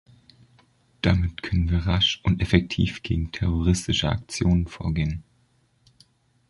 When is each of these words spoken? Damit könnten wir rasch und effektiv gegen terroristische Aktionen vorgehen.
Damit 1.03 1.43
könnten 1.43 1.69
wir 1.69 1.85
rasch 1.85 2.21
und 2.23 2.41
effektiv 2.41 3.03
gegen 3.03 3.31
terroristische 3.31 4.09
Aktionen 4.09 4.65
vorgehen. 4.65 5.21